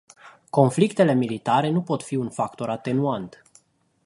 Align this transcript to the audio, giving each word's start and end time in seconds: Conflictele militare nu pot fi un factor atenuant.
Conflictele 0.49 1.13
militare 1.13 1.69
nu 1.69 1.81
pot 1.83 2.03
fi 2.03 2.15
un 2.15 2.29
factor 2.29 2.69
atenuant. 2.69 3.41